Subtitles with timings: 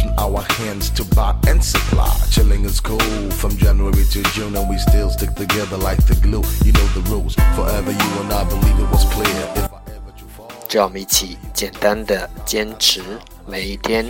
[0.00, 2.12] Using our hands to buy and supply.
[2.30, 6.42] Chilling is cool from January to June, and we still stick together like the glue.
[6.64, 7.34] You know the rules.
[7.54, 9.52] Forever you and I believe it was clear.
[9.56, 10.50] If I ever do fall.
[10.70, 13.02] 让我们一起简单的坚持
[13.46, 14.04] 每一天。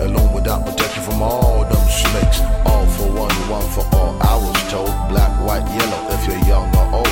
[0.00, 2.40] Alone without protection from all them snakes.
[2.66, 4.14] All for one, one for all.
[4.20, 6.00] I was told black, white, yellow.
[6.10, 7.08] If you're young or old,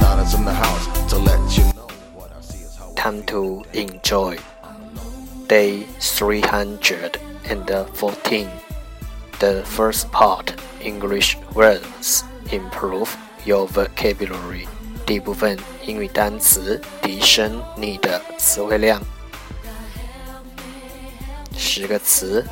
[0.00, 2.92] nine is in the house to let you know what I see is how.
[2.94, 4.38] Time to enjoy.
[5.48, 8.48] Day 314.
[9.38, 14.66] The first part English words improve your vocabulary.
[15.06, 19.02] 第一部分英语单词提升你的词汇量。
[21.56, 22.46] 十个词，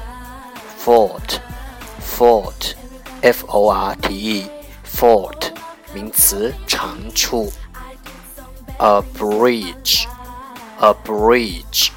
[0.85, 5.53] fort，fort，f o r t e，fort，
[5.95, 7.53] 名词，长处。
[8.79, 10.07] A bridge,
[10.79, 11.91] a bridge,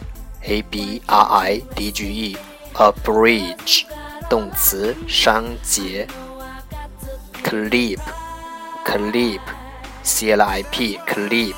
[0.46, 2.36] a b r i d g e,
[2.74, 3.84] a bridge.
[4.28, 6.06] 动词，删节.
[7.44, 8.00] Clip,
[8.84, 9.40] clip,
[10.02, 11.54] c l i p, clip.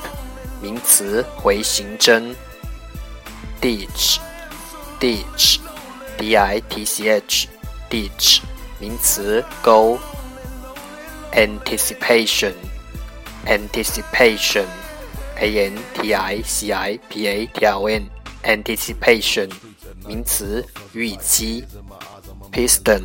[0.61, 2.35] 名词，回形针.
[3.61, 4.19] Ditch,
[5.01, 5.59] ditch,
[6.19, 7.49] d i t c h,
[7.89, 8.41] ditch.
[8.79, 9.99] 名词，沟.
[11.33, 12.55] Anticipation,
[13.47, 14.67] anticipation,
[15.39, 18.18] a n t i c i p a t i o n.
[18.49, 19.51] anticipation
[20.07, 21.65] 名词预期
[22.51, 23.03] ，piston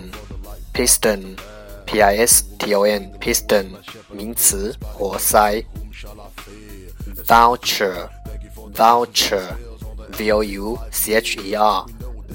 [0.74, 1.38] piston
[1.86, 3.68] P I S T O N piston
[4.10, 5.62] 名词活塞
[7.28, 8.10] ，voucher
[8.74, 9.44] voucher
[10.18, 11.86] V O U C H E R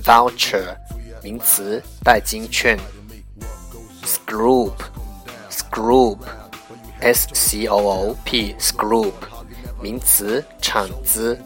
[0.05, 0.77] voucher
[1.23, 2.79] 名词代金券
[4.05, 4.75] ，scroop
[5.51, 6.19] scroop
[7.01, 9.15] S C O O P scroop
[9.81, 11.39] 名词，铲子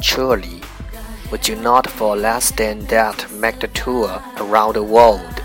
[0.00, 0.60] Surely,
[1.30, 5.42] would you not for less than that make the tour around the world?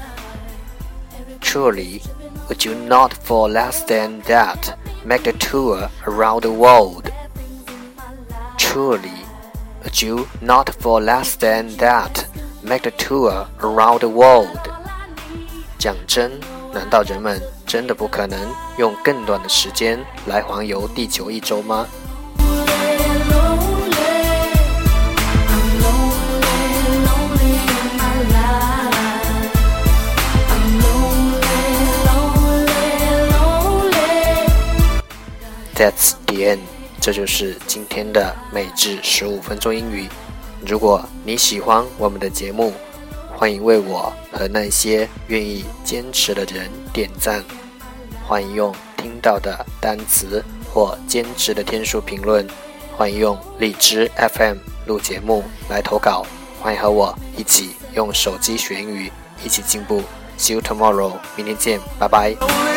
[1.41, 2.01] Surely,
[2.47, 7.09] would you not for less than that make the tour around the world?
[8.57, 9.25] Truly,
[9.83, 12.27] would you not for less than that
[12.61, 14.59] make the tour around the world?
[15.79, 16.39] 讲真，
[16.73, 21.87] 难道人们 真的不可能用更短的时间来环游地球一周吗？
[35.84, 36.60] That's the end，
[36.98, 40.08] 这就是今天的每日十五分钟英语。
[40.66, 42.72] 如果你喜欢我们的节目，
[43.36, 47.44] 欢迎为我和那些愿意坚持的人点赞。
[48.26, 50.42] 欢迎用听到的单词
[50.72, 52.48] 或坚持的天数评论。
[52.96, 56.24] 欢迎用荔枝 FM 录节目来投稿。
[56.62, 59.12] 欢迎和我一起用手机学英语，
[59.44, 60.02] 一起进步。
[60.38, 62.73] See you tomorrow，明天见，拜拜。